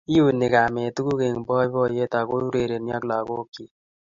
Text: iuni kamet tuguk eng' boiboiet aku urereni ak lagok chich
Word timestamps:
iuni 0.15 0.45
kamet 0.53 0.91
tuguk 0.95 1.19
eng' 1.27 1.43
boiboiet 1.47 2.11
aku 2.19 2.33
urereni 2.49 2.91
ak 2.97 3.03
lagok 3.09 3.47
chich 3.53 3.73